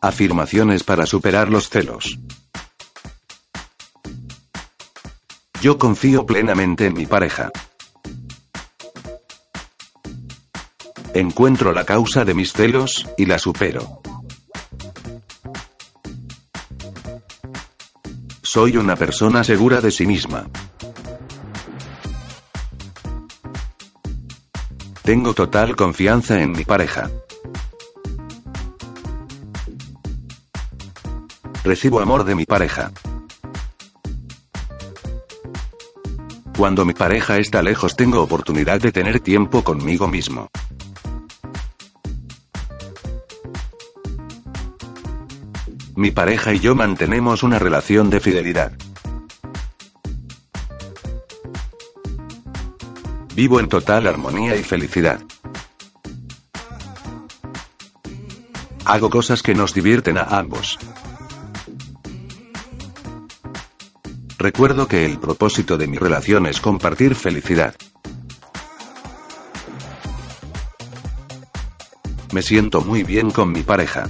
[0.00, 2.18] Afirmaciones para superar los celos.
[5.60, 7.50] Yo confío plenamente en mi pareja.
[11.14, 14.00] Encuentro la causa de mis celos, y la supero.
[18.42, 20.48] Soy una persona segura de sí misma.
[25.02, 27.10] Tengo total confianza en mi pareja.
[31.64, 32.92] Recibo amor de mi pareja.
[36.56, 40.48] Cuando mi pareja está lejos tengo oportunidad de tener tiempo conmigo mismo.
[45.94, 48.72] Mi pareja y yo mantenemos una relación de fidelidad.
[53.34, 55.20] Vivo en total armonía y felicidad.
[58.84, 60.78] Hago cosas que nos divierten a ambos.
[64.38, 67.74] Recuerdo que el propósito de mi relación es compartir felicidad.
[72.32, 74.08] Me siento muy bien con mi pareja.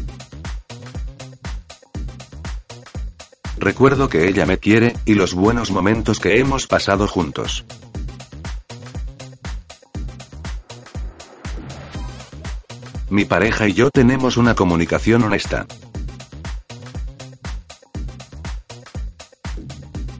[3.56, 7.64] Recuerdo que ella me quiere, y los buenos momentos que hemos pasado juntos.
[13.08, 15.66] Mi pareja y yo tenemos una comunicación honesta.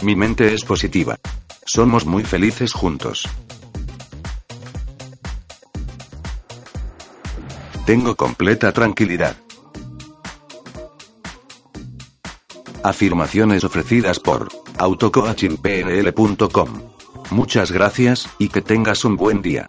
[0.02, 1.18] Mi mente es positiva.
[1.66, 3.28] Somos muy felices juntos.
[7.84, 9.36] Tengo completa tranquilidad.
[12.84, 14.48] Afirmaciones ofrecidas por
[14.78, 16.68] autocoachingpnl.com.
[17.30, 19.68] Muchas gracias, y que tengas un buen día.